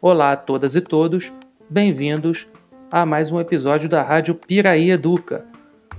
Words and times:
Olá 0.00 0.32
a 0.32 0.36
todas 0.36 0.74
e 0.74 0.80
todos, 0.80 1.32
bem-vindos 1.68 2.48
a 2.90 3.04
mais 3.04 3.30
um 3.30 3.38
episódio 3.38 3.88
da 3.88 4.02
Rádio 4.02 4.34
Piraí 4.34 4.90
Educa. 4.90 5.44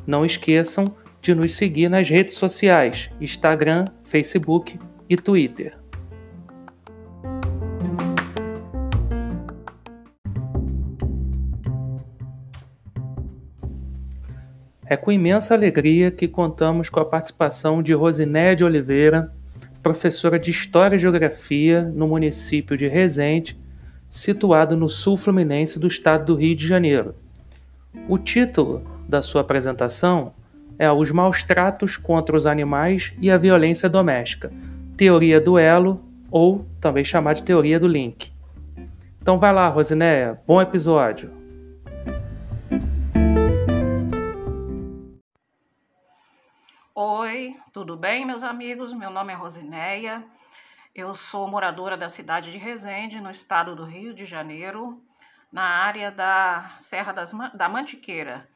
Não 0.07 0.25
esqueçam 0.25 0.95
de 1.21 1.35
nos 1.35 1.53
seguir 1.53 1.89
nas 1.89 2.09
redes 2.09 2.35
sociais: 2.35 3.11
Instagram, 3.21 3.85
Facebook 4.03 4.79
e 5.07 5.15
Twitter. 5.15 5.78
É 14.90 14.97
com 14.97 15.12
imensa 15.12 15.53
alegria 15.53 16.09
que 16.09 16.27
contamos 16.27 16.89
com 16.89 16.99
a 16.99 17.05
participação 17.05 17.84
de 17.84 17.94
Rosinéia 17.94 18.55
de 18.55 18.63
Oliveira, 18.63 19.31
professora 19.84 20.39
de 20.39 20.49
História 20.49 20.95
e 20.95 20.99
Geografia 20.99 21.84
no 21.93 22.07
município 22.07 22.75
de 22.75 22.88
Resende 22.88 23.55
situado 24.09 24.75
no 24.75 24.89
sul 24.89 25.15
fluminense 25.15 25.79
do 25.79 25.85
estado 25.85 26.25
do 26.25 26.35
Rio 26.41 26.55
de 26.55 26.65
Janeiro. 26.65 27.13
O 28.07 28.17
título 28.17 28.81
da 29.07 29.21
sua 29.21 29.41
apresentação 29.41 30.34
é 30.79 30.91
Os 30.91 31.12
Maus 31.12 31.43
Tratos 31.43 31.95
contra 31.95 32.35
os 32.35 32.48
Animais 32.48 33.13
e 33.21 33.29
a 33.29 33.37
Violência 33.37 33.87
Doméstica, 33.87 34.51
Teoria 34.98 35.40
do 35.40 35.59
Elo, 35.59 36.01
ou 36.31 36.65
também 36.81 37.05
chamada 37.05 37.35
de 37.35 37.43
Teoria 37.43 37.79
do 37.79 37.87
Link. 37.87 38.31
Então 39.21 39.37
vai 39.37 39.53
lá, 39.53 39.67
Rosinéia, 39.67 40.40
bom 40.48 40.59
episódio! 40.59 41.38
Oi, 47.02 47.58
tudo 47.71 47.95
bem, 47.95 48.26
meus 48.26 48.44
amigos? 48.44 48.91
Meu 48.91 49.09
nome 49.09 49.31
é 49.31 49.35
Rosinéia. 49.38 50.21
Eu 50.94 51.16
sou 51.16 51.48
moradora 51.48 51.96
da 51.96 52.10
cidade 52.10 52.51
de 52.51 52.57
Resende, 52.57 53.21
no 53.21 53.32
estado 53.32 53.73
do 53.73 53.85
Rio 53.85 54.13
de 54.13 54.26
Janeiro, 54.26 55.01
na 55.49 55.63
área 55.63 56.12
da 56.12 56.76
Serra 56.77 57.13
das, 57.13 57.32
da 57.54 57.70
Mantiqueira. 57.70 58.49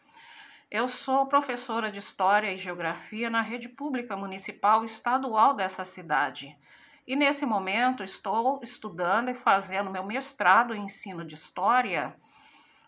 Eu 0.69 0.89
sou 0.89 1.25
professora 1.25 1.89
de 1.89 1.99
História 1.99 2.51
e 2.51 2.57
Geografia 2.57 3.29
na 3.29 3.39
rede 3.39 3.69
pública 3.69 4.17
municipal 4.17 4.83
estadual 4.83 5.53
dessa 5.53 5.85
cidade. 5.85 6.53
E 7.07 7.15
nesse 7.15 7.45
momento 7.45 8.03
estou 8.03 8.59
estudando 8.61 9.29
e 9.29 9.33
fazendo 9.33 9.89
meu 9.89 10.03
mestrado 10.03 10.75
em 10.75 10.83
ensino 10.83 11.23
de 11.23 11.35
História, 11.35 12.13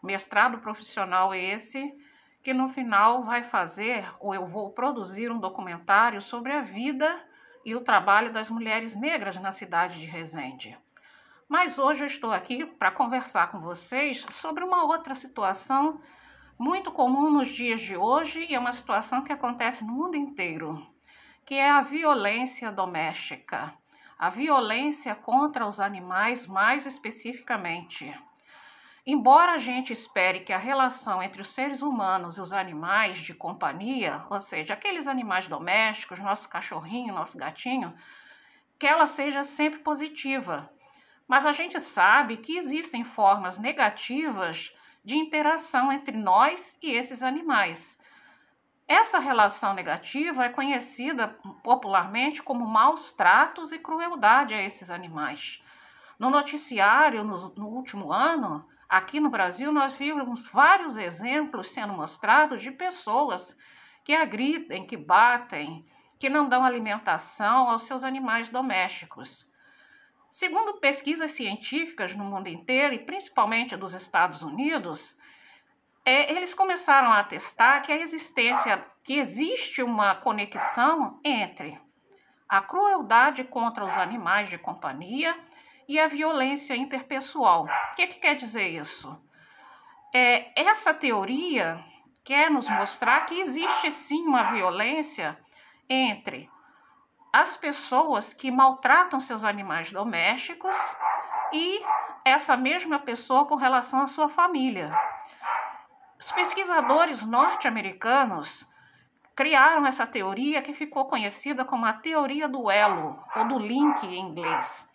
mestrado 0.03 0.57
profissional 0.57 1.33
esse, 1.33 1.95
que 2.45 2.53
no 2.53 2.67
final 2.67 3.23
vai 3.23 3.43
fazer, 3.43 4.07
ou 4.19 4.35
eu 4.35 4.45
vou 4.45 4.69
produzir 4.69 5.31
um 5.31 5.39
documentário 5.39 6.21
sobre 6.21 6.51
a 6.51 6.61
vida 6.61 7.11
e 7.65 7.73
o 7.73 7.81
trabalho 7.81 8.31
das 8.31 8.51
mulheres 8.51 8.95
negras 8.95 9.35
na 9.37 9.51
cidade 9.51 9.99
de 9.99 10.05
Resende. 10.05 10.77
Mas 11.49 11.79
hoje 11.79 12.03
eu 12.03 12.05
estou 12.05 12.31
aqui 12.31 12.63
para 12.63 12.91
conversar 12.91 13.49
com 13.49 13.59
vocês 13.59 14.27
sobre 14.29 14.63
uma 14.63 14.83
outra 14.83 15.15
situação 15.15 15.99
muito 16.55 16.91
comum 16.91 17.31
nos 17.31 17.49
dias 17.49 17.81
de 17.81 17.97
hoje 17.97 18.45
e 18.47 18.53
é 18.53 18.59
uma 18.59 18.73
situação 18.73 19.23
que 19.23 19.33
acontece 19.33 19.83
no 19.83 19.91
mundo 19.91 20.15
inteiro, 20.15 20.85
que 21.47 21.55
é 21.55 21.71
a 21.71 21.81
violência 21.81 22.71
doméstica, 22.71 23.73
a 24.19 24.29
violência 24.29 25.15
contra 25.15 25.65
os 25.65 25.79
animais 25.79 26.45
mais 26.45 26.85
especificamente. 26.85 28.15
Embora 29.07 29.51
a 29.51 29.57
gente 29.59 29.93
espere 29.93 30.39
que 30.39 30.51
a 30.51 30.57
relação 30.57 31.21
entre 31.21 31.39
os 31.39 31.49
seres 31.49 31.83
humanos 31.83 32.37
e 32.37 32.41
os 32.41 32.51
animais 32.51 33.19
de 33.19 33.35
companhia, 33.35 34.25
ou 34.31 34.39
seja, 34.39 34.73
aqueles 34.73 35.07
animais 35.07 35.47
domésticos, 35.47 36.19
nosso 36.19 36.49
cachorrinho, 36.49 37.13
nosso 37.13 37.37
gatinho, 37.37 37.93
que 38.79 38.87
ela 38.87 39.05
seja 39.05 39.43
sempre 39.43 39.79
positiva. 39.79 40.71
Mas 41.27 41.45
a 41.45 41.51
gente 41.51 41.79
sabe 41.79 42.37
que 42.37 42.57
existem 42.57 43.03
formas 43.03 43.59
negativas 43.59 44.75
de 45.03 45.15
interação 45.15 45.91
entre 45.91 46.17
nós 46.17 46.75
e 46.81 46.91
esses 46.91 47.21
animais. 47.21 47.99
Essa 48.87 49.19
relação 49.19 49.75
negativa 49.75 50.45
é 50.45 50.49
conhecida 50.49 51.27
popularmente 51.63 52.41
como 52.41 52.65
maus 52.65 53.13
tratos 53.13 53.71
e 53.71 53.77
crueldade 53.77 54.55
a 54.55 54.61
esses 54.63 54.89
animais. 54.89 55.61
No 56.17 56.31
noticiário, 56.31 57.23
no, 57.23 57.49
no 57.55 57.67
último 57.67 58.11
ano, 58.11 58.67
Aqui 58.87 59.19
no 59.19 59.29
Brasil, 59.29 59.71
nós 59.71 59.93
vimos 59.93 60.47
vários 60.47 60.95
exemplos 60.95 61.71
sendo 61.71 61.93
mostrados 61.93 62.61
de 62.61 62.71
pessoas 62.71 63.57
que 64.03 64.13
agridem, 64.13 64.85
que 64.85 64.95
batem, 64.95 65.85
que 66.19 66.29
não 66.29 66.47
dão 66.47 66.63
alimentação 66.63 67.69
aos 67.69 67.83
seus 67.83 68.03
animais 68.03 68.49
domésticos. 68.49 69.49
Segundo 70.31 70.79
pesquisas 70.79 71.31
científicas 71.31 72.13
no 72.13 72.23
mundo 72.23 72.47
inteiro, 72.47 72.93
e 72.93 72.99
principalmente 72.99 73.75
dos 73.75 73.93
Estados 73.93 74.43
Unidos, 74.43 75.17
é, 76.05 76.31
eles 76.31 76.53
começaram 76.53 77.11
a 77.11 77.19
atestar 77.19 77.81
que 77.81 77.91
a 77.91 77.97
existência, 77.97 78.81
que 79.03 79.15
existe 79.15 79.81
uma 79.81 80.13
conexão 80.13 81.19
entre 81.23 81.79
a 82.47 82.61
crueldade 82.61 83.43
contra 83.43 83.83
os 83.83 83.97
animais 83.97 84.49
de 84.49 84.57
companhia 84.57 85.35
e 85.87 85.99
a 85.99 86.07
violência 86.07 86.75
interpessoal. 86.75 87.65
O 87.65 87.95
que, 87.95 88.07
que 88.07 88.19
quer 88.19 88.35
dizer 88.35 88.67
isso? 88.67 89.17
É, 90.13 90.51
essa 90.59 90.93
teoria 90.93 91.83
quer 92.23 92.49
nos 92.49 92.67
mostrar 92.69 93.25
que 93.25 93.39
existe 93.39 93.91
sim 93.91 94.25
uma 94.25 94.43
violência 94.43 95.37
entre 95.89 96.49
as 97.31 97.57
pessoas 97.57 98.33
que 98.33 98.49
maltratam 98.49 99.19
seus 99.19 99.43
animais 99.43 99.91
domésticos 99.91 100.75
e 101.51 101.81
essa 102.23 102.57
mesma 102.57 102.97
pessoa 102.97 103.45
com 103.45 103.55
relação 103.55 104.01
à 104.01 104.07
sua 104.07 104.29
família. 104.29 104.91
Os 106.17 106.31
pesquisadores 106.31 107.25
norte-americanos 107.25 108.65
criaram 109.35 109.85
essa 109.85 110.07
teoria 110.07 110.61
que 110.61 110.73
ficou 110.73 111.05
conhecida 111.05 111.65
como 111.65 111.85
a 111.85 111.93
teoria 111.93 112.47
do 112.47 112.71
elo, 112.71 113.21
ou 113.35 113.47
do 113.47 113.59
link 113.59 114.03
em 114.03 114.19
inglês. 114.19 114.87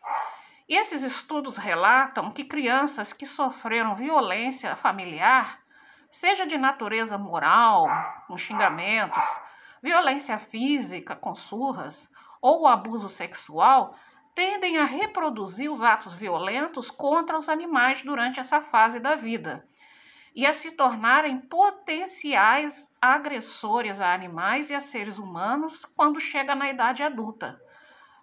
Esses 0.71 1.03
estudos 1.03 1.57
relatam 1.57 2.31
que 2.31 2.45
crianças 2.45 3.13
que 3.13 3.27
sofreram 3.27 3.97
violência 3.97 4.77
familiar, 4.77 5.59
seja 6.09 6.47
de 6.47 6.57
natureza 6.57 7.19
moral, 7.19 7.89
com 8.29 8.39
xingamentos, 8.39 9.25
violência 9.83 10.39
física, 10.39 11.17
com 11.17 11.35
surras, 11.35 12.09
ou 12.41 12.69
abuso 12.69 13.09
sexual, 13.09 13.97
tendem 14.33 14.79
a 14.79 14.85
reproduzir 14.85 15.69
os 15.69 15.83
atos 15.83 16.13
violentos 16.13 16.89
contra 16.89 17.37
os 17.37 17.49
animais 17.49 18.05
durante 18.05 18.39
essa 18.39 18.61
fase 18.61 19.01
da 19.01 19.17
vida 19.17 19.67
e 20.37 20.47
a 20.47 20.53
se 20.53 20.71
tornarem 20.71 21.41
potenciais 21.41 22.95
agressores 23.03 24.01
a 24.01 24.15
animais 24.15 24.71
e 24.71 24.75
a 24.77 24.79
seres 24.79 25.19
humanos 25.19 25.85
quando 25.97 26.21
chega 26.21 26.55
na 26.55 26.71
idade 26.71 27.03
adulta 27.03 27.61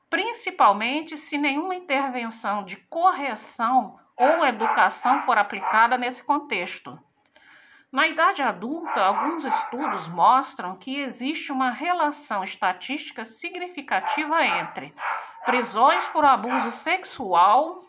principalmente 0.10 1.18
se 1.18 1.38
nenhuma 1.38 1.76
intervenção 1.76 2.64
de 2.64 2.78
correção 2.78 4.00
ou 4.16 4.46
educação 4.46 5.22
for 5.22 5.38
aplicada 5.38 5.98
nesse 5.98 6.24
contexto. 6.24 7.00
Na 7.92 8.08
idade 8.08 8.42
adulta, 8.42 9.02
alguns 9.02 9.46
estudos 9.46 10.08
mostram 10.08 10.76
que 10.76 11.00
existe 11.00 11.52
uma 11.52 11.72
relação 11.72 12.44
estatística 12.44 13.24
significativa 13.24 14.44
entre 14.46 14.94
prisões 15.46 16.06
por 16.10 16.26
abuso 16.26 16.70
sexual, 16.72 17.86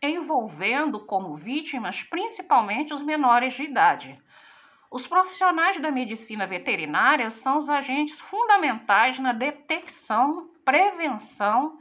envolvendo 0.00 1.04
como 1.04 1.34
vítimas 1.36 2.04
principalmente 2.04 2.94
os 2.94 3.00
menores 3.00 3.54
de 3.54 3.64
idade. 3.64 4.22
Os 4.90 5.06
profissionais 5.06 5.78
da 5.78 5.90
medicina 5.90 6.46
veterinária 6.46 7.28
são 7.28 7.58
os 7.58 7.68
agentes 7.68 8.18
fundamentais 8.18 9.18
na 9.18 9.32
detecção, 9.32 10.48
prevenção 10.64 11.78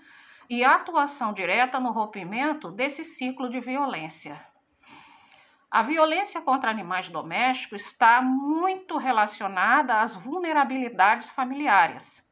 e 0.50 0.62
atuação 0.62 1.32
direta 1.32 1.80
no 1.80 1.92
rompimento 1.92 2.70
desse 2.70 3.06
ciclo 3.06 3.50
de 3.50 3.62
violência. 3.62 4.38
A 5.72 5.82
violência 5.84 6.42
contra 6.42 6.70
animais 6.70 7.08
domésticos 7.08 7.84
está 7.84 8.22
muito 8.22 8.98
relacionada 8.98 10.02
às 10.02 10.14
vulnerabilidades 10.14 11.30
familiares. 11.30 12.30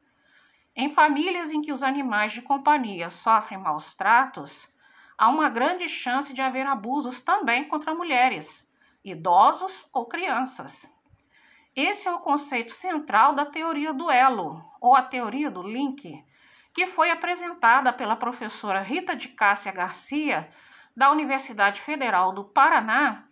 Em 0.74 0.90
famílias 0.90 1.50
em 1.50 1.62
que 1.62 1.72
os 1.72 1.82
animais 1.82 2.32
de 2.32 2.42
companhia 2.42 3.08
sofrem 3.08 3.58
maus 3.58 3.94
tratos, 3.94 4.68
há 5.16 5.28
uma 5.28 5.48
grande 5.48 5.88
chance 5.88 6.34
de 6.34 6.42
haver 6.42 6.66
abusos 6.66 7.22
também 7.22 7.64
contra 7.64 7.94
mulheres 7.94 8.65
idosos 9.06 9.86
ou 9.92 10.06
crianças. 10.06 10.90
Esse 11.74 12.08
é 12.08 12.12
o 12.12 12.18
conceito 12.18 12.72
central 12.72 13.34
da 13.34 13.46
teoria 13.46 13.92
do 13.92 14.10
elo, 14.10 14.64
ou 14.80 14.96
a 14.96 15.02
teoria 15.02 15.50
do 15.50 15.62
link, 15.62 16.24
que 16.74 16.86
foi 16.86 17.10
apresentada 17.10 17.92
pela 17.92 18.16
professora 18.16 18.80
Rita 18.80 19.14
de 19.14 19.28
Cássia 19.28 19.70
Garcia, 19.70 20.50
da 20.96 21.10
Universidade 21.10 21.80
Federal 21.80 22.32
do 22.32 22.44
Paraná, 22.44 23.24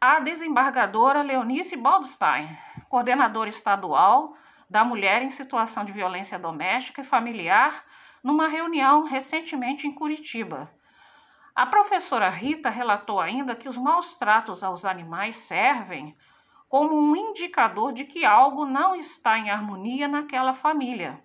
a 0.00 0.18
desembargadora 0.18 1.22
Leonice 1.22 1.76
Baldstein, 1.76 2.48
coordenadora 2.88 3.48
estadual 3.48 4.34
da 4.68 4.82
mulher 4.84 5.22
em 5.22 5.30
situação 5.30 5.84
de 5.84 5.92
violência 5.92 6.38
doméstica 6.38 7.02
e 7.02 7.04
familiar 7.04 7.84
numa 8.24 8.48
reunião 8.48 9.04
recentemente 9.04 9.86
em 9.86 9.94
Curitiba. 9.94 10.72
A 11.54 11.66
professora 11.66 12.30
Rita 12.30 12.70
relatou 12.70 13.20
ainda 13.20 13.54
que 13.54 13.68
os 13.68 13.76
maus 13.76 14.14
tratos 14.14 14.64
aos 14.64 14.86
animais 14.86 15.36
servem 15.36 16.16
como 16.66 16.98
um 16.98 17.14
indicador 17.14 17.92
de 17.92 18.04
que 18.04 18.24
algo 18.24 18.64
não 18.64 18.94
está 18.94 19.38
em 19.38 19.50
harmonia 19.50 20.08
naquela 20.08 20.54
família, 20.54 21.22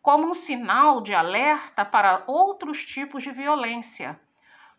como 0.00 0.28
um 0.28 0.32
sinal 0.32 1.00
de 1.00 1.12
alerta 1.12 1.84
para 1.84 2.22
outros 2.28 2.84
tipos 2.84 3.24
de 3.24 3.32
violência, 3.32 4.20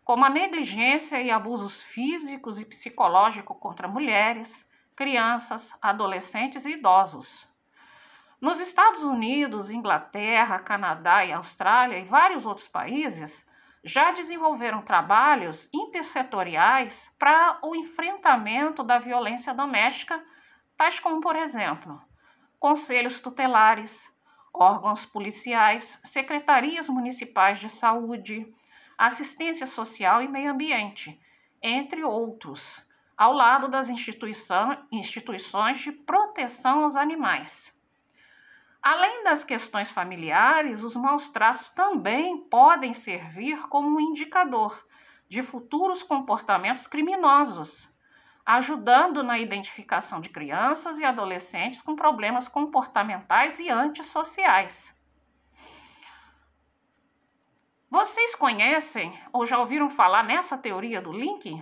como 0.05 0.23
a 0.23 0.29
negligência 0.29 1.21
e 1.21 1.29
abusos 1.29 1.81
físicos 1.81 2.61
e 2.61 2.65
psicológicos 2.65 3.57
contra 3.59 3.89
mulheres, 3.89 4.69
crianças, 4.95 5.77
adolescentes 5.81 6.63
e 6.63 6.71
idosos. 6.71 7.45
Nos 8.39 8.61
Estados 8.61 9.03
Unidos, 9.03 9.69
Inglaterra, 9.69 10.59
Canadá 10.59 11.25
e 11.25 11.33
Austrália 11.33 11.99
e 11.99 12.05
vários 12.05 12.45
outros 12.45 12.69
países, 12.69 13.45
já 13.83 14.11
desenvolveram 14.11 14.81
trabalhos 14.81 15.69
intersetoriais 15.73 17.09
para 17.17 17.59
o 17.63 17.75
enfrentamento 17.75 18.83
da 18.83 18.99
violência 18.99 19.53
doméstica, 19.53 20.23
tais 20.75 20.99
como, 20.99 21.21
por 21.21 21.35
exemplo, 21.35 22.01
conselhos 22.59 23.19
tutelares, 23.19 24.11
órgãos 24.53 25.05
policiais, 25.05 25.99
secretarias 26.03 26.89
municipais 26.89 27.59
de 27.59 27.69
saúde, 27.69 28.53
assistência 28.97 29.65
social 29.65 30.21
e 30.21 30.27
meio 30.27 30.51
ambiente, 30.51 31.19
entre 31.61 32.03
outros, 32.03 32.85
ao 33.17 33.33
lado 33.33 33.67
das 33.67 33.89
instituições 33.89 35.79
de 35.79 35.91
proteção 35.91 36.83
aos 36.83 36.95
animais. 36.95 37.73
Além 38.81 39.23
das 39.23 39.43
questões 39.43 39.91
familiares, 39.91 40.83
os 40.83 40.95
maus 40.95 41.29
tratos 41.29 41.69
também 41.69 42.37
podem 42.37 42.93
servir 42.93 43.67
como 43.67 43.97
um 43.97 43.99
indicador 43.99 44.87
de 45.27 45.43
futuros 45.43 46.01
comportamentos 46.01 46.87
criminosos, 46.87 47.89
ajudando 48.45 49.21
na 49.21 49.37
identificação 49.37 50.21
de 50.21 50.29
crianças 50.29 50.97
e 50.97 51.03
adolescentes 51.03 51.81
com 51.81 51.95
problemas 51.95 52.47
comportamentais 52.47 53.59
e 53.59 53.69
antissociais. 53.69 54.95
Vocês 57.91 58.33
conhecem 58.33 59.19
ou 59.33 59.45
já 59.45 59.59
ouviram 59.59 59.89
falar 59.89 60.23
nessa 60.23 60.57
teoria 60.57 61.01
do 61.01 61.11
link? 61.11 61.61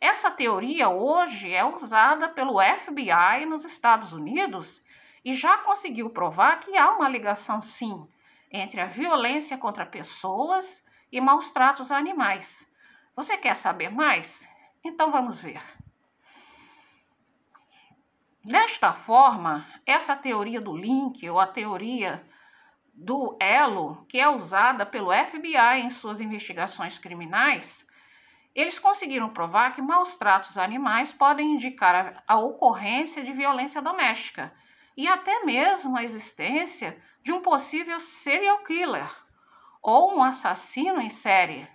Essa 0.00 0.30
teoria 0.30 0.88
hoje 0.88 1.52
é 1.52 1.64
usada 1.64 2.28
pelo 2.28 2.60
FBI 2.60 3.46
nos 3.46 3.64
Estados 3.64 4.12
Unidos 4.12 4.82
e 5.24 5.34
já 5.34 5.58
conseguiu 5.58 6.10
provar 6.10 6.58
que 6.60 6.76
há 6.76 6.90
uma 6.90 7.08
ligação, 7.08 7.62
sim, 7.62 8.06
entre 8.50 8.80
a 8.80 8.86
violência 8.86 9.56
contra 9.56 9.86
pessoas 9.86 10.84
e 11.10 11.20
maus 11.20 11.50
tratos 11.50 11.92
a 11.92 11.96
animais. 11.96 12.68
Você 13.14 13.36
quer 13.36 13.54
saber 13.54 13.90
mais? 13.90 14.48
Então 14.84 15.10
vamos 15.10 15.40
ver. 15.40 15.62
Desta 18.44 18.92
forma, 18.92 19.66
essa 19.86 20.16
teoria 20.16 20.60
do 20.60 20.76
link 20.76 21.28
ou 21.28 21.38
a 21.38 21.46
teoria 21.46 22.26
do 22.92 23.36
elo, 23.40 24.04
que 24.08 24.18
é 24.18 24.28
usada 24.28 24.84
pelo 24.84 25.12
FBI 25.12 25.80
em 25.80 25.90
suas 25.90 26.20
investigações 26.20 26.98
criminais, 26.98 27.86
eles 28.54 28.78
conseguiram 28.78 29.30
provar 29.30 29.72
que 29.72 29.80
maus 29.80 30.16
tratos 30.16 30.58
a 30.58 30.64
animais 30.64 31.12
podem 31.12 31.52
indicar 31.52 31.94
a, 32.26 32.34
a 32.34 32.38
ocorrência 32.38 33.22
de 33.22 33.32
violência 33.32 33.80
doméstica 33.80 34.52
e 34.96 35.06
até 35.08 35.44
mesmo 35.44 35.96
a 35.96 36.02
existência 36.02 37.00
de 37.22 37.32
um 37.32 37.40
possível 37.40 37.98
serial 38.00 38.58
killer 38.64 39.08
ou 39.80 40.14
um 40.14 40.22
assassino 40.22 41.00
em 41.00 41.08
série. 41.08 41.68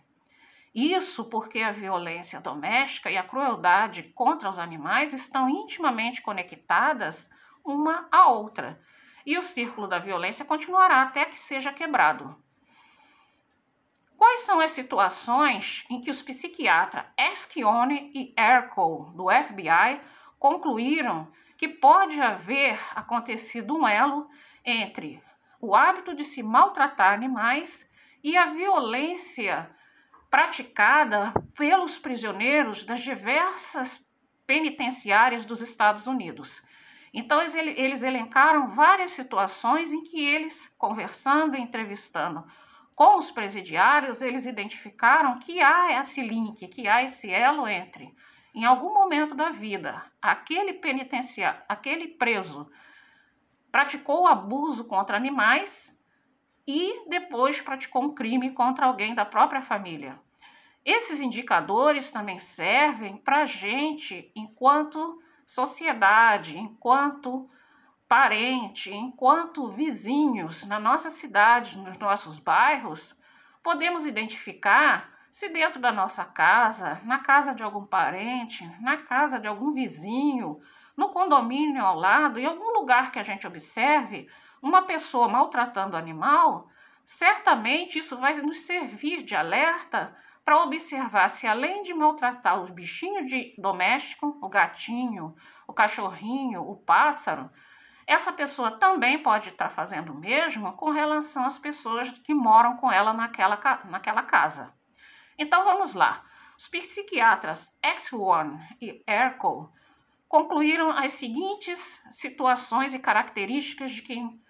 Isso 0.73 1.25
porque 1.25 1.61
a 1.61 1.71
violência 1.71 2.39
doméstica 2.39 3.09
e 3.09 3.17
a 3.17 3.23
crueldade 3.23 4.03
contra 4.15 4.47
os 4.47 4.59
animais 4.59 5.11
estão 5.11 5.49
intimamente 5.49 6.21
conectadas 6.21 7.29
uma 7.65 8.07
à 8.11 8.27
outra, 8.27 8.79
e 9.25 9.37
o 9.37 9.41
círculo 9.41 9.87
da 9.87 9.99
violência 9.99 10.45
continuará 10.45 11.01
até 11.01 11.25
que 11.25 11.39
seja 11.39 11.73
quebrado. 11.73 12.41
Quais 14.17 14.41
são 14.41 14.59
as 14.59 14.71
situações 14.71 15.85
em 15.89 15.99
que 15.99 16.09
os 16.09 16.21
psiquiatras 16.21 17.05
Eschione 17.17 18.11
e 18.15 18.33
Ercole, 18.39 19.11
do 19.15 19.27
FBI, 19.29 20.01
concluíram 20.39 21.31
que 21.57 21.67
pode 21.67 22.21
haver 22.21 22.79
acontecido 22.95 23.75
um 23.75 23.87
elo 23.87 24.29
entre 24.63 25.21
o 25.59 25.75
hábito 25.75 26.13
de 26.13 26.23
se 26.23 26.43
maltratar 26.43 27.13
animais 27.13 27.89
e 28.23 28.37
a 28.37 28.45
violência 28.45 29.69
praticada 30.29 31.33
pelos 31.55 31.97
prisioneiros 31.97 32.83
das 32.83 33.01
diversas 33.01 34.05
penitenciárias 34.45 35.45
dos 35.45 35.61
Estados 35.61 36.05
Unidos. 36.05 36.61
Então, 37.13 37.41
eles 37.41 38.03
elencaram 38.03 38.69
várias 38.69 39.11
situações 39.11 39.91
em 39.91 40.03
que 40.03 40.23
eles, 40.23 40.73
conversando 40.77 41.55
e 41.55 41.61
entrevistando 41.61 42.45
com 42.95 43.17
os 43.17 43.31
presidiários, 43.31 44.21
eles 44.21 44.45
identificaram 44.45 45.39
que 45.39 45.61
há 45.61 45.99
esse 45.99 46.21
link, 46.21 46.67
que 46.67 46.87
há 46.87 47.03
esse 47.03 47.31
elo 47.31 47.67
entre 47.67 48.13
em 48.57 48.65
algum 48.65 48.91
momento 48.91 49.35
da 49.35 49.51
vida, 49.51 50.03
aquele 50.19 50.73
penitenciário, 50.73 51.61
aquele 51.69 52.07
preso 52.07 52.67
praticou 53.71 54.25
abuso 54.25 54.85
contra 54.85 55.15
animais 55.15 55.95
e 56.65 57.07
depois 57.07 57.61
praticou 57.61 58.01
um 58.01 58.15
crime 58.15 58.49
contra 58.53 58.87
alguém 58.87 59.13
da 59.13 59.23
própria 59.23 59.61
família. 59.61 60.19
Esses 60.83 61.21
indicadores 61.21 62.09
também 62.09 62.39
servem 62.39 63.17
para 63.17 63.43
a 63.43 63.45
gente, 63.45 64.31
enquanto 64.35 65.21
sociedade, 65.45 66.57
enquanto 66.57 67.47
parente, 68.07 68.91
enquanto 68.91 69.69
vizinhos 69.69 70.65
na 70.65 70.79
nossa 70.79 71.11
cidade, 71.11 71.77
nos 71.77 71.95
nossos 71.99 72.39
bairros, 72.39 73.15
podemos 73.61 74.03
identificar 74.03 75.15
se 75.37 75.49
dentro 75.49 75.79
da 75.79 75.91
nossa 75.91 76.25
casa, 76.25 76.99
na 77.03 77.19
casa 77.19 77.53
de 77.53 77.61
algum 77.61 77.85
parente, 77.85 78.67
na 78.81 78.97
casa 78.97 79.39
de 79.39 79.47
algum 79.47 79.71
vizinho, 79.71 80.59
no 80.95 81.09
condomínio 81.09 81.85
ao 81.85 81.95
lado, 81.95 82.39
em 82.39 82.45
algum 82.47 82.73
lugar 82.73 83.11
que 83.11 83.19
a 83.19 83.23
gente 83.23 83.45
observe 83.45 84.27
uma 84.63 84.81
pessoa 84.81 85.29
maltratando 85.29 85.93
o 85.93 85.99
animal, 85.99 86.67
certamente 87.05 87.99
isso 87.99 88.17
vai 88.17 88.33
nos 88.41 88.61
servir 88.61 89.21
de 89.21 89.35
alerta 89.35 90.17
para 90.43 90.63
observar 90.63 91.29
se 91.29 91.45
além 91.45 91.83
de 91.83 91.93
maltratar 91.93 92.59
o 92.59 92.73
bichinho 92.73 93.23
de 93.27 93.53
doméstico, 93.59 94.39
o 94.41 94.49
gatinho, 94.49 95.35
o 95.67 95.71
cachorrinho, 95.71 96.63
o 96.63 96.77
pássaro, 96.77 97.47
essa 98.07 98.33
pessoa 98.33 98.71
também 98.79 99.21
pode 99.21 99.49
estar 99.49 99.69
fazendo 99.69 100.13
o 100.13 100.19
mesmo 100.19 100.73
com 100.73 100.89
relação 100.89 101.45
às 101.45 101.59
pessoas 101.59 102.09
que 102.09 102.33
moram 102.33 102.75
com 102.77 102.91
ela 102.91 103.13
naquela, 103.13 103.59
naquela 103.85 104.23
casa. 104.23 104.75
Então 105.37 105.63
vamos 105.63 105.93
lá. 105.93 106.23
Os 106.57 106.67
psiquiatras 106.67 107.77
X1 107.83 108.59
e 108.81 109.03
Ercole 109.07 109.67
concluíram 110.27 110.89
as 110.89 111.13
seguintes 111.13 112.03
situações 112.09 112.93
e 112.93 112.99
características 112.99 113.91
de 113.91 114.01
quem 114.01 114.41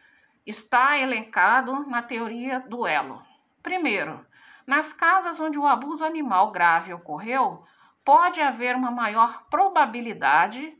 está 0.46 0.98
elencado 0.98 1.86
na 1.88 2.02
teoria 2.02 2.62
do 2.62 2.88
elo. 2.88 3.22
Primeiro, 3.62 4.26
nas 4.66 4.94
casas 4.94 5.40
onde 5.40 5.60
o 5.60 5.68
abuso 5.68 6.06
animal 6.06 6.52
grave 6.52 6.94
ocorreu, 6.94 7.64
pode 8.04 8.42
haver 8.42 8.76
uma 8.76 8.90
maior 8.90 9.46
probabilidade 9.50 10.78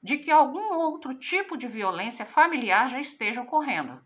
de 0.00 0.16
que 0.16 0.30
algum 0.30 0.72
outro 0.74 1.12
tipo 1.14 1.56
de 1.56 1.66
violência 1.66 2.24
familiar 2.24 2.88
já 2.88 3.00
esteja 3.00 3.42
ocorrendo. 3.42 4.00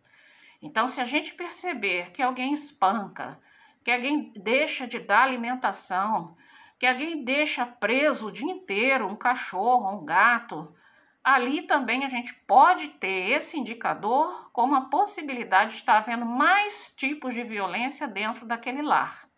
Então, 0.62 0.86
se 0.86 1.00
a 1.00 1.04
gente 1.04 1.34
perceber 1.34 2.10
que 2.12 2.22
alguém 2.22 2.54
espanca, 2.54 3.38
que 3.84 3.90
alguém 3.90 4.32
deixa 4.36 4.86
de 4.86 4.98
dar 4.98 5.22
alimentação, 5.22 6.36
que 6.78 6.86
alguém 6.86 7.24
deixa 7.24 7.66
preso 7.66 8.28
o 8.28 8.32
dia 8.32 8.50
inteiro 8.50 9.06
um 9.06 9.16
cachorro, 9.16 9.96
um 9.96 10.04
gato, 10.04 10.74
ali 11.22 11.62
também 11.62 12.04
a 12.04 12.08
gente 12.08 12.34
pode 12.46 12.88
ter 12.88 13.30
esse 13.30 13.58
indicador 13.58 14.50
como 14.52 14.74
a 14.74 14.82
possibilidade 14.82 15.72
de 15.72 15.76
estar 15.76 15.98
havendo 15.98 16.26
mais 16.26 16.92
tipos 16.96 17.34
de 17.34 17.42
violência 17.42 18.06
dentro 18.06 18.46
daquele 18.46 18.82
lar. 18.82 19.28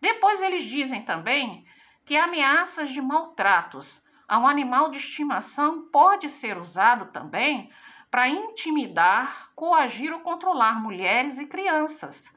Depois 0.00 0.40
eles 0.40 0.64
dizem 0.64 1.02
também 1.02 1.66
que 2.04 2.16
ameaças 2.16 2.90
de 2.90 3.00
maltratos 3.00 4.02
a 4.26 4.38
um 4.38 4.46
animal 4.46 4.90
de 4.90 4.98
estimação 4.98 5.88
pode 5.90 6.28
ser 6.28 6.56
usado 6.56 7.06
também 7.06 7.70
para 8.10 8.28
intimidar, 8.28 9.50
coagir 9.54 10.12
ou 10.12 10.20
controlar 10.20 10.80
mulheres 10.80 11.38
e 11.38 11.46
crianças 11.46 12.32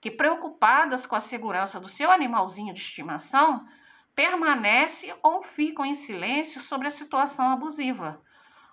que, 0.00 0.10
preocupadas 0.10 1.06
com 1.06 1.16
a 1.16 1.20
segurança 1.20 1.80
do 1.80 1.88
seu 1.88 2.10
animalzinho 2.10 2.74
de 2.74 2.80
estimação, 2.80 3.66
permanecem 4.14 5.14
ou 5.22 5.42
ficam 5.42 5.84
em 5.84 5.94
silêncio 5.94 6.60
sobre 6.60 6.88
a 6.88 6.90
situação 6.90 7.50
abusiva, 7.50 8.20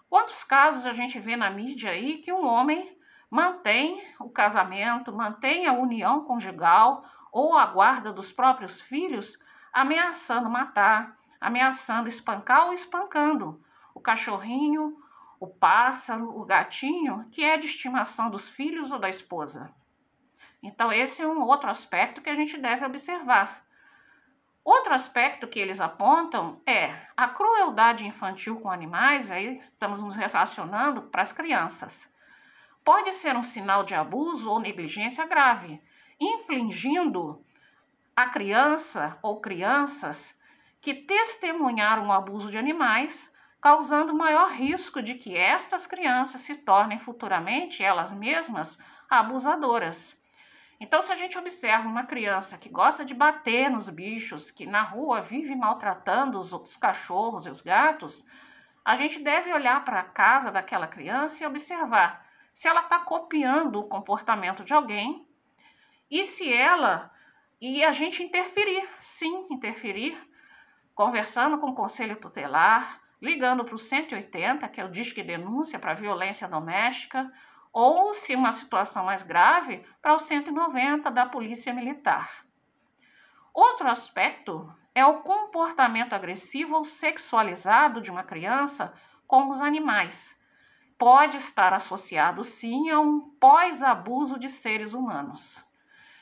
Quantos 0.09 0.43
casos 0.43 0.85
a 0.85 0.93
gente 0.93 1.19
vê 1.19 1.35
na 1.35 1.49
mídia 1.49 1.91
aí 1.91 2.19
que 2.19 2.31
um 2.31 2.45
homem 2.45 2.97
mantém 3.29 4.01
o 4.19 4.29
casamento, 4.29 5.11
mantém 5.11 5.67
a 5.67 5.73
união 5.73 6.23
conjugal 6.23 7.03
ou 7.31 7.57
a 7.57 7.65
guarda 7.65 8.13
dos 8.13 8.31
próprios 8.31 8.79
filhos, 8.79 9.37
ameaçando 9.73 10.49
matar, 10.49 11.17
ameaçando 11.41 12.07
espancar 12.07 12.67
ou 12.67 12.73
espancando 12.73 13.61
o 13.93 13.99
cachorrinho, 13.99 14.97
o 15.39 15.47
pássaro, 15.47 16.29
o 16.29 16.45
gatinho, 16.45 17.27
que 17.31 17.43
é 17.43 17.57
de 17.57 17.65
estimação 17.65 18.29
dos 18.29 18.47
filhos 18.47 18.91
ou 18.91 18.99
da 18.99 19.09
esposa. 19.09 19.73
Então, 20.65 20.91
esse 20.91 21.21
é 21.21 21.27
um 21.27 21.43
outro 21.43 21.69
aspecto 21.69 22.21
que 22.21 22.29
a 22.29 22.33
gente 22.33 22.57
deve 22.57 22.83
observar. 22.83 23.63
Outro 24.63 24.95
aspecto 24.95 25.47
que 25.47 25.59
eles 25.59 25.79
apontam 25.79 26.59
é 26.65 26.91
a 27.15 27.27
crueldade 27.27 28.07
infantil 28.07 28.59
com 28.59 28.71
animais, 28.71 29.29
aí 29.29 29.57
estamos 29.57 30.01
nos 30.01 30.15
relacionando 30.15 31.03
para 31.03 31.21
as 31.21 31.31
crianças. 31.31 32.11
Pode 32.83 33.13
ser 33.13 33.35
um 33.35 33.43
sinal 33.43 33.83
de 33.83 33.93
abuso 33.93 34.49
ou 34.49 34.59
negligência 34.59 35.23
grave, 35.27 35.79
infligindo 36.19 37.45
a 38.15 38.25
criança 38.25 39.19
ou 39.21 39.39
crianças 39.39 40.35
que 40.81 40.95
testemunharam 40.95 42.07
o 42.07 42.11
abuso 42.11 42.49
de 42.49 42.57
animais, 42.57 43.31
causando 43.61 44.15
maior 44.15 44.51
risco 44.51 44.99
de 44.99 45.13
que 45.13 45.37
estas 45.37 45.85
crianças 45.85 46.41
se 46.41 46.55
tornem 46.55 46.97
futuramente 46.97 47.83
elas 47.83 48.11
mesmas 48.11 48.79
abusadoras. 49.07 50.19
Então, 50.79 51.01
se 51.01 51.11
a 51.11 51.15
gente 51.15 51.37
observa 51.37 51.87
uma 51.87 52.03
criança 52.03 52.57
que 52.57 52.69
gosta 52.69 53.05
de 53.05 53.13
bater 53.13 53.69
nos 53.69 53.89
bichos, 53.89 54.51
que 54.51 54.65
na 54.65 54.81
rua 54.81 55.21
vive 55.21 55.55
maltratando 55.55 56.37
os 56.37 56.51
outros 56.51 56.75
cachorros 56.75 57.45
e 57.45 57.49
os 57.49 57.61
gatos, 57.61 58.25
a 58.83 58.95
gente 58.95 59.19
deve 59.19 59.51
olhar 59.53 59.83
para 59.85 60.01
a 60.01 60.03
casa 60.03 60.51
daquela 60.51 60.87
criança 60.87 61.43
e 61.43 61.47
observar 61.47 62.25
se 62.53 62.67
ela 62.67 62.81
está 62.81 62.99
copiando 62.99 63.79
o 63.79 63.87
comportamento 63.87 64.63
de 64.63 64.73
alguém 64.73 65.27
e 66.09 66.23
se 66.23 66.51
ela. 66.53 67.11
E 67.59 67.83
a 67.83 67.91
gente 67.91 68.21
interferir, 68.21 68.87
sim, 68.99 69.47
interferir, 69.49 70.17
conversando 70.93 71.57
com 71.57 71.67
o 71.67 71.75
conselho 71.75 72.15
tutelar, 72.15 73.01
ligando 73.21 73.65
para 73.65 73.75
o 73.75 73.77
180, 73.77 74.67
que 74.69 74.79
é 74.79 74.85
o 74.85 74.91
Disque 74.91 75.23
Denúncia 75.23 75.79
para 75.79 75.93
Violência 75.93 76.47
Doméstica, 76.47 77.31
ou, 77.77 78.13
se 78.13 78.33
uma 78.33 78.53
situação 78.53 79.03
mais 79.03 79.21
grave, 79.21 79.85
para 80.01 80.13
o 80.13 80.17
190 80.17 81.11
da 81.11 81.25
Polícia 81.25 81.73
Militar. 81.73 82.45
Outro 83.53 83.89
aspecto 83.89 84.73
é 84.95 85.05
o 85.05 85.19
comportamento 85.19 86.13
agressivo 86.13 86.77
ou 86.77 86.85
sexualizado 86.85 87.99
de 87.99 88.09
uma 88.09 88.23
criança 88.23 88.93
com 89.27 89.49
os 89.49 89.59
animais. 89.59 90.39
Pode 90.97 91.35
estar 91.35 91.73
associado, 91.73 92.45
sim, 92.45 92.89
a 92.89 93.01
um 93.01 93.19
pós-abuso 93.41 94.39
de 94.39 94.47
seres 94.47 94.93
humanos. 94.93 95.61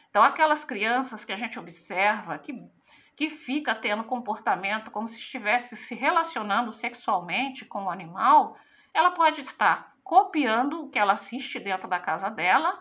Então, 0.09 0.23
aquelas 0.23 0.65
crianças 0.65 1.23
que 1.23 1.31
a 1.31 1.35
gente 1.35 1.59
observa 1.59 2.39
que, 2.39 2.67
que 3.15 3.29
fica 3.29 3.75
tendo 3.75 4.03
comportamento 4.03 4.89
como 4.89 5.07
se 5.07 5.17
estivesse 5.17 5.77
se 5.77 5.93
relacionando 5.93 6.71
sexualmente 6.71 7.63
com 7.63 7.83
o 7.83 7.91
animal, 7.91 8.57
ela 8.91 9.11
pode 9.11 9.41
estar 9.41 9.92
copiando 10.03 10.81
o 10.83 10.89
que 10.89 10.99
ela 10.99 11.13
assiste 11.13 11.59
dentro 11.59 11.87
da 11.87 11.99
casa 11.99 12.29
dela, 12.29 12.77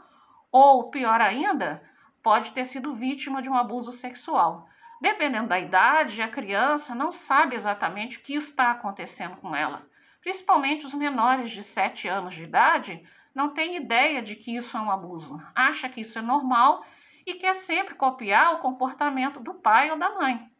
ou 0.50 0.90
pior 0.90 1.20
ainda, 1.20 1.82
pode 2.22 2.52
ter 2.52 2.64
sido 2.64 2.94
vítima 2.94 3.40
de 3.40 3.48
um 3.48 3.56
abuso 3.56 3.92
sexual. 3.92 4.68
Dependendo 5.00 5.48
da 5.48 5.58
idade, 5.58 6.22
a 6.22 6.28
criança 6.28 6.94
não 6.94 7.10
sabe 7.10 7.56
exatamente 7.56 8.18
o 8.18 8.20
que 8.20 8.34
está 8.34 8.70
acontecendo 8.70 9.36
com 9.36 9.54
ela. 9.54 9.84
Principalmente 10.20 10.86
os 10.86 10.94
menores 10.94 11.50
de 11.50 11.62
7 11.62 12.06
anos 12.06 12.34
de 12.34 12.44
idade 12.44 13.02
não 13.34 13.48
têm 13.48 13.76
ideia 13.76 14.22
de 14.22 14.36
que 14.36 14.54
isso 14.54 14.76
é 14.76 14.80
um 14.80 14.90
abuso, 14.90 15.42
acha 15.54 15.88
que 15.88 16.02
isso 16.02 16.18
é 16.18 16.22
normal 16.22 16.84
e 17.26 17.34
quer 17.34 17.54
sempre 17.54 17.94
copiar 17.94 18.54
o 18.54 18.58
comportamento 18.58 19.40
do 19.40 19.54
pai 19.54 19.90
ou 19.90 19.98
da 19.98 20.10
mãe. 20.10 20.51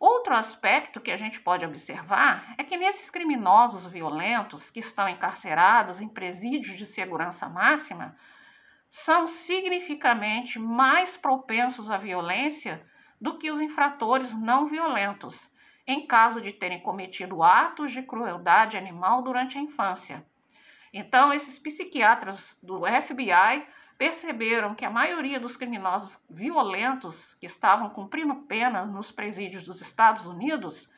Outro 0.00 0.34
aspecto 0.34 0.98
que 0.98 1.10
a 1.10 1.16
gente 1.16 1.38
pode 1.40 1.66
observar 1.66 2.54
é 2.56 2.64
que 2.64 2.78
nesses 2.78 3.10
criminosos 3.10 3.84
violentos 3.84 4.70
que 4.70 4.80
estão 4.80 5.06
encarcerados 5.06 6.00
em 6.00 6.08
presídios 6.08 6.78
de 6.78 6.86
segurança 6.86 7.50
máxima, 7.50 8.16
são 8.88 9.26
significativamente 9.26 10.58
mais 10.58 11.18
propensos 11.18 11.90
à 11.90 11.98
violência 11.98 12.82
do 13.20 13.36
que 13.36 13.50
os 13.50 13.60
infratores 13.60 14.34
não 14.34 14.66
violentos, 14.66 15.52
em 15.86 16.06
caso 16.06 16.40
de 16.40 16.52
terem 16.52 16.80
cometido 16.80 17.42
atos 17.42 17.92
de 17.92 18.02
crueldade 18.02 18.78
animal 18.78 19.22
durante 19.22 19.58
a 19.58 19.60
infância. 19.60 20.26
Então, 20.94 21.30
esses 21.30 21.58
psiquiatras 21.58 22.58
do 22.62 22.78
FBI 22.78 23.66
perceberam 24.00 24.74
que 24.74 24.86
a 24.86 24.88
maioria 24.88 25.38
dos 25.38 25.58
criminosos 25.58 26.24
violentos 26.30 27.34
que 27.34 27.44
estavam 27.44 27.90
cumprindo 27.90 28.34
penas 28.34 28.88
nos 28.88 29.12
presídios 29.12 29.66
dos 29.66 29.82
Estados 29.82 30.24
Unidos, 30.24 30.90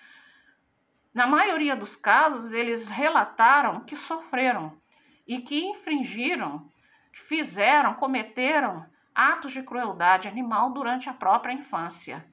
na 1.13 1.27
maioria 1.27 1.75
dos 1.75 1.97
casos, 1.97 2.53
eles 2.53 2.87
relataram 2.87 3.81
que 3.81 3.97
sofreram 3.97 4.81
e 5.27 5.41
que 5.41 5.65
infringiram, 5.65 6.71
fizeram, 7.13 7.95
cometeram 7.95 8.87
atos 9.13 9.51
de 9.51 9.65
crueldade 9.65 10.29
animal 10.29 10.71
durante 10.73 11.09
a 11.09 11.13
própria 11.13 11.53
infância. 11.53 12.25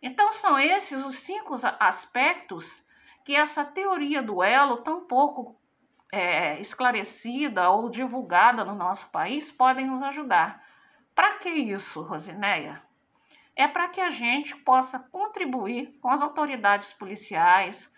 Então, 0.00 0.32
são 0.32 0.58
esses 0.58 1.04
os 1.04 1.18
cinco 1.18 1.56
aspectos 1.78 2.82
que 3.22 3.36
essa 3.36 3.66
teoria 3.66 4.22
do 4.22 4.42
elo 4.42 4.78
tão 4.78 5.04
pouco 5.04 5.59
é, 6.12 6.60
esclarecida 6.60 7.70
ou 7.70 7.88
divulgada 7.88 8.64
no 8.64 8.74
nosso 8.74 9.08
país 9.08 9.50
podem 9.50 9.86
nos 9.86 10.02
ajudar. 10.02 10.64
Para 11.14 11.34
que 11.34 11.48
isso, 11.48 12.02
Rosineia? 12.02 12.82
É 13.54 13.68
para 13.68 13.88
que 13.88 14.00
a 14.00 14.10
gente 14.10 14.56
possa 14.56 14.98
contribuir 14.98 15.98
com 16.00 16.08
as 16.08 16.22
autoridades 16.22 16.92
policiais, 16.92 17.92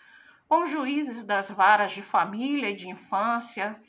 com 0.49 0.66
juízes 0.66 1.25
das 1.25 1.50
varas 1.50 1.92
de 1.92 2.02
família 2.02 2.71
e 2.71 2.76
de 2.76 2.88
infância, 2.88 3.81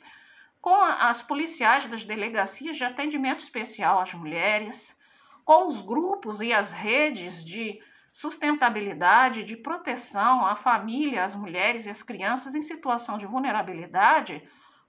com 0.60 0.74
as 0.74 1.20
policiais 1.20 1.84
das 1.86 2.04
delegacias 2.04 2.76
de 2.76 2.84
atendimento 2.84 3.40
especial 3.40 4.00
às 4.00 4.14
mulheres, 4.14 4.98
com 5.44 5.66
os 5.66 5.82
grupos 5.82 6.40
e 6.40 6.52
as 6.52 6.72
redes 6.72 7.44
de 7.44 7.82
sustentabilidade, 8.14 9.42
de 9.42 9.56
proteção 9.56 10.46
à 10.46 10.54
família, 10.54 11.24
às 11.24 11.34
mulheres 11.34 11.84
e 11.84 11.90
às 11.90 12.00
crianças 12.00 12.54
em 12.54 12.60
situação 12.60 13.18
de 13.18 13.26
vulnerabilidade 13.26 14.40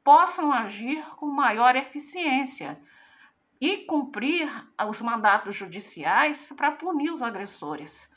possam 0.03 0.53
agir 0.53 1.03
com 1.15 1.25
maior 1.25 1.75
eficiência 1.75 2.79
e 3.59 3.77
cumprir 3.77 4.47
os 4.87 5.01
mandatos 5.01 5.55
judiciais 5.55 6.53
para 6.55 6.73
punir 6.73 7.09
os 7.09 7.23
agressores. 7.23 8.07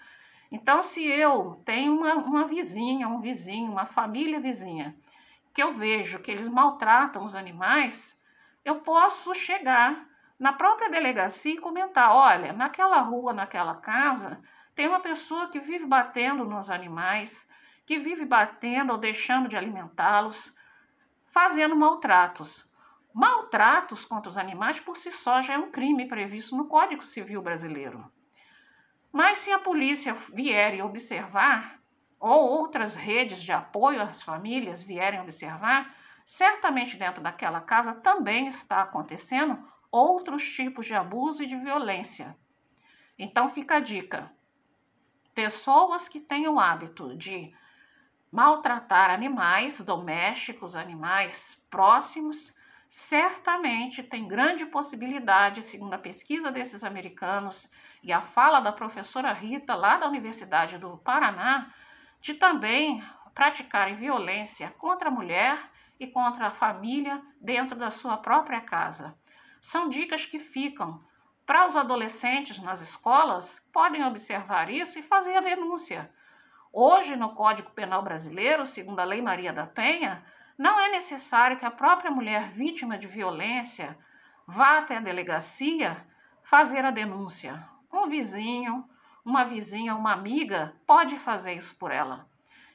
Então, 0.53 0.83
se 0.83 1.03
eu 1.07 1.63
tenho 1.65 1.97
uma, 1.97 2.15
uma 2.17 2.47
vizinha, 2.47 3.09
um 3.09 3.19
vizinho, 3.19 3.73
uma 3.73 3.87
família 3.87 4.39
vizinha, 4.39 4.95
que 5.55 5.63
eu 5.63 5.71
vejo 5.71 6.19
que 6.19 6.31
eles 6.31 6.49
maltratam 6.49 7.25
os 7.25 7.35
animais, 7.35 8.21
eu 8.63 8.81
posso 8.81 9.35
chegar 9.35 10.07
na 10.39 10.53
própria 10.53 10.91
delegacia 10.91 11.55
e 11.55 11.59
comentar: 11.59 12.13
olha, 12.15 12.53
naquela 12.53 13.01
rua, 13.01 13.33
naquela 13.33 13.75
casa, 13.75 14.39
tem 14.79 14.87
uma 14.87 15.01
pessoa 15.01 15.49
que 15.49 15.59
vive 15.59 15.85
batendo 15.85 16.45
nos 16.45 16.71
animais, 16.71 17.49
que 17.85 17.99
vive 17.99 18.25
batendo 18.25 18.93
ou 18.93 18.97
deixando 18.97 19.49
de 19.49 19.57
alimentá-los, 19.57 20.55
fazendo 21.27 21.75
maltratos. 21.75 22.65
Maltratos 23.13 24.05
contra 24.05 24.31
os 24.31 24.39
animais 24.39 24.79
por 24.79 24.97
si 24.97 25.11
só 25.11 25.43
já 25.43 25.55
é 25.55 25.59
um 25.59 25.73
crime 25.73 26.07
previsto 26.07 26.57
no 26.57 26.69
Código 26.69 27.05
Civil 27.05 27.43
brasileiro. 27.43 28.09
Mas 29.11 29.39
se 29.39 29.51
a 29.51 29.59
polícia 29.59 30.15
vier 30.33 30.77
e 30.77 30.83
observar, 30.83 31.81
ou 32.21 32.49
outras 32.49 32.95
redes 32.95 33.43
de 33.43 33.51
apoio 33.51 34.01
às 34.01 34.23
famílias 34.23 34.81
vierem 34.81 35.21
observar, 35.21 35.93
certamente 36.25 36.97
dentro 36.97 37.21
daquela 37.21 37.61
casa 37.61 37.95
também 37.95 38.47
está 38.47 38.83
acontecendo 38.83 39.59
outros 39.91 40.49
tipos 40.49 40.87
de 40.87 40.95
abuso 40.95 41.43
e 41.43 41.47
de 41.47 41.57
violência. 41.57 42.39
Então 43.19 43.49
fica 43.49 43.79
a 43.79 43.81
dica: 43.81 44.38
pessoas 45.39 46.09
que 46.09 46.19
têm 46.19 46.49
o 46.49 46.59
hábito 46.59 47.17
de 47.17 47.55
maltratar 48.29 49.09
animais 49.09 49.81
domésticos, 49.81 50.75
animais 50.75 51.65
próximos, 51.71 52.53
certamente 52.91 54.03
tem 54.03 54.27
grande 54.27 54.67
possibilidade, 54.67 55.63
segundo 55.63 55.95
a 55.95 55.99
pesquisa 55.99 56.51
desses 56.51 56.83
americanos 56.83 57.71
e 58.03 58.13
a 58.13 58.21
fala 58.21 58.59
da 58.59 58.73
professora 58.73 59.33
Rita, 59.33 59.77
lá 59.77 59.97
da 59.97 60.09
Universidade 60.09 60.77
do 60.77 60.99
Paraná, 60.99 61.73
de 62.21 62.35
também 62.35 63.01
praticarem 63.33 63.95
violência 63.95 64.75
contra 64.77 65.09
a 65.09 65.13
mulher 65.13 65.57
e 66.01 66.09
contra 66.09 66.49
a 66.49 66.51
família 66.51 67.23
dentro 67.41 67.79
da 67.79 67.93
sua 67.93 68.17
própria 68.17 68.61
casa. 68.61 69.17
São 69.61 69.89
dicas 69.89 70.27
que 70.27 70.41
ficam 70.41 71.01
para 71.49 71.67
os 71.67 71.79
adolescentes 71.79 72.59
nas 72.59 72.83
escolas, 72.83 73.67
podem 73.73 74.05
observar 74.05 74.69
isso 74.69 74.99
e 74.99 75.03
fazer 75.03 75.35
a 75.35 75.41
denúncia. 75.41 76.11
Hoje, 76.71 77.17
no 77.17 77.35
Código 77.35 77.71
Penal 77.71 78.03
Brasileiro, 78.03 78.67
segundo 78.67 79.01
a 79.01 79.05
Lei 79.05 79.23
Maria 79.23 79.51
da 79.51 79.67
Penha, 79.67 80.23
não 80.59 80.79
é 80.79 80.91
necessário 80.91 81.59
que 81.59 81.65
a 81.65 81.71
própria 81.71 82.11
mulher 82.11 82.51
vítima 82.51 82.99
de 82.99 83.07
violência 83.07 83.97
vá 84.47 84.77
até 84.77 84.99
a 84.99 85.01
delegacia 85.01 85.97
fazer 86.43 86.85
a 86.85 86.91
denúncia. 86.91 87.67
Um 87.91 88.07
vizinho, 88.07 88.87
uma 89.25 89.43
vizinha, 89.43 89.95
uma 89.95 90.13
amiga 90.13 90.77
pode 90.87 91.19
fazer 91.19 91.55
isso 91.55 91.75
por 91.77 91.91
ela. 91.91 92.29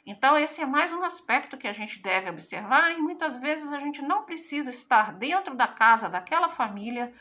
Então, 0.04 0.36
esse 0.36 0.64
é 0.64 0.66
mais 0.66 0.92
um 0.92 1.04
aspecto 1.04 1.58
que 1.58 1.68
a 1.68 1.74
gente 1.74 2.02
deve 2.02 2.28
observar, 2.28 2.92
e 2.92 2.98
muitas 2.98 3.36
vezes 3.36 3.72
a 3.72 3.78
gente 3.78 4.02
não 4.02 4.24
precisa 4.24 4.72
estar 4.72 5.14
dentro 5.14 5.54
da 5.54 5.68
casa 5.68 6.10
daquela 6.10 6.50
família, 6.50 7.14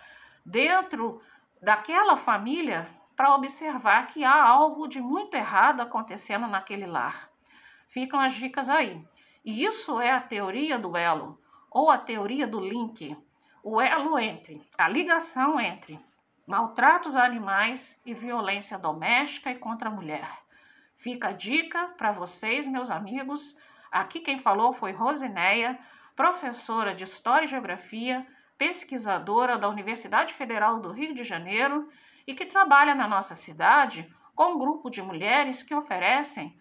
dentro 0.47 1.21
daquela 1.63 2.17
família, 2.17 2.91
para 3.15 3.35
observar 3.37 4.09
que 4.09 4.25
há 4.25 4.43
algo 4.43 4.89
de 4.89 5.01
muito 5.01 5.37
errado 5.37 5.81
acontecendo 5.81 6.49
naquele 6.49 6.87
lar. 6.87 7.31
Ficam 7.87 8.19
as 8.19 8.35
dicas 8.35 8.69
aí. 8.69 9.01
E 9.45 9.65
isso 9.65 10.01
é 10.01 10.11
a 10.11 10.21
teoria 10.21 10.77
do 10.77 10.97
elo, 10.97 11.39
ou 11.71 11.89
a 11.89 11.99
teoria 11.99 12.47
do 12.47 12.59
link. 12.59 13.17
O 13.63 13.81
elo 13.81 14.19
entre, 14.19 14.61
a 14.77 14.89
ligação 14.89 15.61
entre 15.61 16.01
maltratos 16.47 17.15
a 17.15 17.25
animais 17.25 18.01
e 18.05 18.13
violência 18.13 18.77
doméstica 18.77 19.51
e 19.51 19.55
contra 19.55 19.89
a 19.89 19.93
mulher. 19.93 20.29
Fica 20.97 21.29
a 21.29 21.33
dica 21.33 21.89
para 21.97 22.13
vocês, 22.13 22.67
meus 22.67 22.91
amigos. 22.91 23.57
Aqui 23.91 24.21
quem 24.21 24.39
falou 24.39 24.73
foi 24.73 24.93
Rosineia, 24.93 25.79
professora 26.17 26.95
de 26.95 27.05
História 27.05 27.45
e 27.45 27.49
Geografia, 27.49 28.27
pesquisadora 28.63 29.59
da 29.59 29.69
Universidade 29.69 30.33
Federal 30.35 30.79
do 30.79 30.93
Rio 30.93 31.13
de 31.13 31.25
Janeiro 31.25 31.89
e 32.25 32.33
que 32.33 32.47
trabalha 32.47 32.95
na 32.95 33.09
nossa 33.09 33.35
cidade 33.35 34.09
com 34.37 34.53
um 34.53 34.59
grupo 34.59 34.89
de 34.89 35.03
mulheres 35.03 35.65
que 35.65 35.75
oferecem 35.75 36.57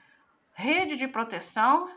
rede 0.51 0.97
de 0.97 1.07
proteção, 1.07 1.91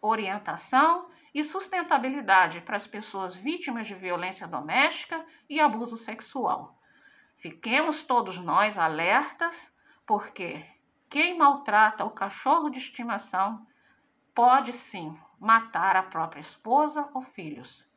orientação 0.00 1.08
e 1.34 1.42
sustentabilidade 1.42 2.60
para 2.60 2.76
as 2.76 2.86
pessoas 2.86 3.34
vítimas 3.34 3.88
de 3.88 3.96
violência 3.96 4.46
doméstica 4.46 5.26
e 5.50 5.58
abuso 5.58 5.96
sexual. 5.96 6.78
Fiquemos 7.36 8.04
todos 8.04 8.38
nós 8.38 8.78
alertas, 8.78 9.74
porque 10.06 10.64
quem 11.10 11.36
maltrata 11.36 12.04
o 12.04 12.12
cachorro 12.12 12.70
de 12.70 12.78
estimação 12.78 13.66
pode 14.32 14.72
sim 14.72 15.18
matar 15.36 15.96
a 15.96 16.02
própria 16.04 16.38
esposa 16.38 17.08
ou 17.12 17.22
filhos. 17.22 17.87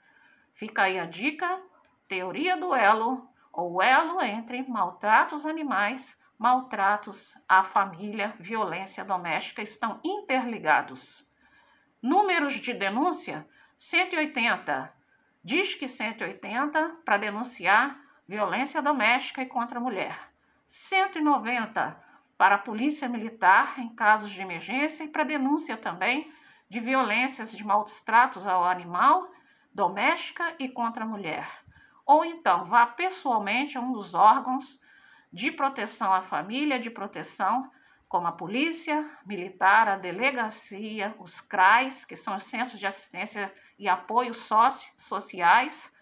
Fica 0.62 0.84
aí 0.84 1.00
a 1.00 1.08
dica: 1.08 1.60
teoria 2.08 2.56
do 2.56 2.76
elo, 2.76 3.28
ou 3.52 3.82
elo 3.82 4.22
entre 4.22 4.62
maltratos 4.70 5.44
animais, 5.44 6.16
maltratos 6.38 7.36
à 7.50 7.64
família, 7.64 8.36
violência 8.38 9.04
doméstica 9.04 9.64
estão 9.64 10.00
interligados. 10.04 11.28
Números 12.00 12.54
de 12.54 12.76
denúncia: 12.76 13.44
180. 13.76 14.94
Diz 15.44 15.74
que 15.74 15.88
180 15.88 16.98
para 17.04 17.18
denunciar 17.18 18.00
violência 18.28 18.84
doméstica 18.84 19.42
e 19.42 19.48
contra 19.48 19.80
a 19.80 19.82
mulher. 19.82 20.16
190 20.68 22.00
para 22.38 22.54
a 22.54 22.60
Polícia 22.60 23.10
Militar 23.10 23.80
em 23.80 23.90
casos 23.96 24.30
de 24.30 24.40
emergência 24.40 25.06
e 25.06 25.08
para 25.08 25.24
denúncia 25.24 25.76
também 25.76 26.32
de 26.70 26.80
violências 26.80 27.52
de 27.52 27.66
maus 27.66 28.04
tratos 28.04 28.46
ao 28.46 28.64
animal, 28.64 29.28
doméstica 29.74 30.56
e 30.60 30.68
contra 30.70 31.04
a 31.04 31.08
mulher. 31.08 31.48
Ou 32.06 32.26
então 32.26 32.66
vá 32.66 32.86
pessoalmente 32.86 33.78
a 33.78 33.82
um 33.82 33.92
dos 33.92 34.14
órgãos 34.14 34.80
de 35.32 35.52
proteção 35.52 36.14
à 36.14 36.22
família, 36.22 36.80
de 36.80 36.90
proteção, 36.90 37.72
como 38.08 38.28
a 38.28 38.34
Polícia 38.34 39.10
Militar, 39.26 39.88
a 39.88 39.96
Delegacia, 39.96 41.16
os 41.18 41.40
CRAs, 41.40 42.04
que 42.04 42.16
são 42.16 42.36
os 42.36 42.44
Centros 42.44 42.78
de 42.78 42.86
Assistência 42.86 43.54
e 43.80 43.88
Apoio 43.88 44.34
Sociais, 44.34 45.96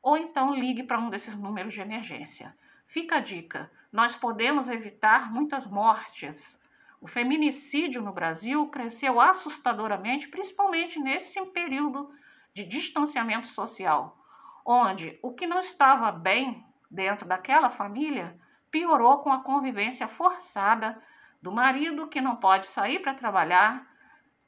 ou 0.00 0.16
então 0.16 0.54
ligue 0.54 0.84
para 0.84 1.00
um 1.00 1.10
desses 1.10 1.36
números 1.36 1.74
de 1.74 1.80
emergência. 1.80 2.56
Fica 2.86 3.16
a 3.16 3.20
dica: 3.20 3.68
nós 3.90 4.14
podemos 4.14 4.68
evitar 4.68 5.32
muitas 5.32 5.66
mortes. 5.66 6.60
O 7.00 7.08
feminicídio 7.08 8.02
no 8.02 8.12
Brasil 8.12 8.68
cresceu 8.68 9.20
assustadoramente, 9.20 10.28
principalmente 10.28 11.00
nesse 11.00 11.44
período 11.46 12.08
de 12.54 12.64
distanciamento 12.64 13.46
social, 13.46 14.18
onde 14.64 15.18
o 15.22 15.32
que 15.32 15.46
não 15.46 15.60
estava 15.60 16.10
bem 16.12 16.64
dentro 16.90 17.26
daquela 17.26 17.70
família 17.70 18.38
piorou 18.70 19.18
com 19.18 19.32
a 19.32 19.42
convivência 19.42 20.08
forçada 20.08 21.00
do 21.40 21.52
marido 21.52 22.08
que 22.08 22.20
não 22.20 22.36
pode 22.36 22.66
sair 22.66 22.98
para 22.98 23.14
trabalhar, 23.14 23.86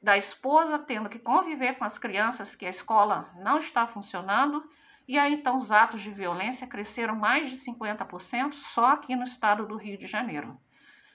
da 0.01 0.17
esposa 0.17 0.79
tendo 0.79 1.09
que 1.09 1.19
conviver 1.19 1.77
com 1.77 1.85
as 1.85 1.97
crianças 1.97 2.55
que 2.55 2.65
a 2.65 2.69
escola 2.69 3.29
não 3.35 3.57
está 3.57 3.85
funcionando 3.85 4.67
e 5.07 5.17
aí 5.17 5.33
então 5.33 5.55
os 5.55 5.71
atos 5.71 6.01
de 6.01 6.11
violência 6.11 6.65
cresceram 6.65 7.15
mais 7.15 7.49
de 7.49 7.57
50% 7.57 8.53
só 8.53 8.93
aqui 8.93 9.15
no 9.15 9.23
estado 9.23 9.65
do 9.65 9.75
Rio 9.75 9.97
de 9.97 10.07
Janeiro. 10.07 10.59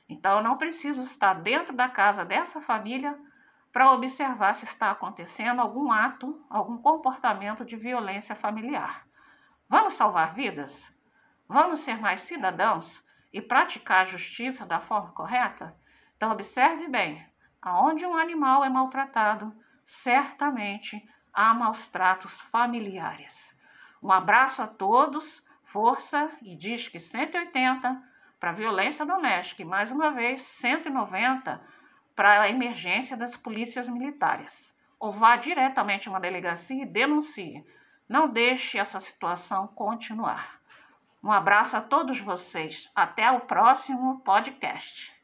Então 0.09 0.39
eu 0.39 0.45
não 0.45 0.57
preciso 0.57 1.03
estar 1.03 1.35
dentro 1.35 1.75
da 1.75 1.89
casa 1.89 2.25
dessa 2.25 2.61
família 2.61 3.19
para 3.77 3.93
observar 3.93 4.55
se 4.55 4.65
está 4.65 4.91
acontecendo 4.91 5.61
algum 5.61 5.93
ato, 5.93 6.43
algum 6.49 6.79
comportamento 6.79 7.63
de 7.63 7.77
violência 7.77 8.35
familiar. 8.35 9.07
Vamos 9.69 9.93
salvar 9.93 10.33
vidas? 10.33 10.91
Vamos 11.47 11.81
ser 11.81 12.01
mais 12.01 12.23
cidadãos 12.23 13.07
e 13.31 13.39
praticar 13.39 14.01
a 14.01 14.05
justiça 14.07 14.65
da 14.65 14.81
forma 14.81 15.13
correta? 15.13 15.77
Então 16.17 16.33
observe 16.33 16.89
bem, 16.89 17.23
aonde 17.61 18.07
um 18.07 18.17
animal 18.17 18.65
é 18.65 18.71
maltratado, 18.71 19.55
certamente 19.85 21.07
há 21.31 21.53
maus 21.53 21.87
tratos 21.87 22.41
familiares. 22.41 23.61
Um 24.03 24.11
abraço 24.11 24.63
a 24.63 24.67
todos, 24.67 25.45
força 25.63 26.31
e 26.41 26.57
diz 26.57 26.89
que 26.89 26.99
180 26.99 28.03
para 28.41 28.53
violência 28.53 29.05
doméstica 29.05 29.61
e 29.61 29.67
mais 29.67 29.91
uma 29.91 30.13
vez 30.13 30.41
190 30.41 31.77
para 32.17 32.41
a 32.41 32.49
emergência 32.49 33.17
das 33.17 33.37
polícias 33.37 33.89
militares. 33.89 34.75
Ou 34.99 35.13
vá 35.13 35.37
diretamente 35.37 36.09
a 36.09 36.11
uma 36.11 36.19
delegacia 36.19 36.83
e 36.83 36.87
denuncie. 36.87 37.65
Não 38.09 38.27
deixe 38.27 38.79
essa 38.79 38.99
situação 38.99 39.69
continuar. 39.69 40.59
Um 41.23 41.31
abraço 41.31 41.77
a 41.77 41.81
todos 41.81 42.19
vocês. 42.19 42.91
Até 42.95 43.31
o 43.31 43.41
próximo 43.41 44.21
podcast. 44.21 45.16